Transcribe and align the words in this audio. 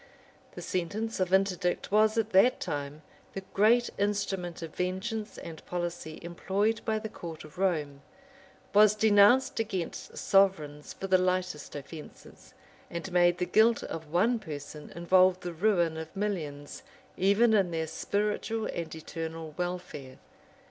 [*] 0.29 0.55
The 0.55 0.63
sentence 0.63 1.19
of 1.19 1.31
interdict 1.31 1.91
was 1.91 2.17
at 2.17 2.31
that 2.31 2.59
time 2.59 3.03
the 3.33 3.41
great 3.53 3.91
instrument 3.99 4.63
of 4.63 4.73
vengeance 4.75 5.37
and 5.37 5.63
policy 5.67 6.17
employed 6.23 6.81
by 6.85 6.97
the 6.97 7.07
court 7.07 7.43
of 7.43 7.59
Rome; 7.59 8.01
was 8.73 8.95
denounced 8.95 9.59
against 9.59 10.17
sovereigns 10.17 10.93
for 10.93 11.05
the 11.05 11.19
lightest 11.19 11.75
offences; 11.75 12.55
and 12.89 13.11
made 13.11 13.37
the 13.37 13.45
guilt 13.45 13.83
of 13.83 14.07
one 14.11 14.39
person 14.39 14.89
involve 14.95 15.41
the 15.41 15.53
ruin 15.53 15.97
of 15.97 16.15
millions, 16.15 16.81
even 17.15 17.53
in 17.53 17.69
their 17.69 17.85
spiritual 17.85 18.65
and 18.73 18.95
eternal 18.95 19.53
welfare. 19.55 20.17